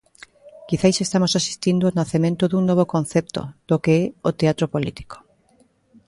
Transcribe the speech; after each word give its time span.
Quizais 0.67 0.97
estamos 1.05 1.31
asistindo 1.39 1.83
ao 1.85 1.95
nacemento 2.01 2.43
dun 2.47 2.63
novo 2.69 2.85
concepto 2.93 3.41
do 3.69 3.75
que 3.83 3.93
é 4.01 4.05
o 4.29 4.31
teatro 4.39 4.65
político. 4.73 5.15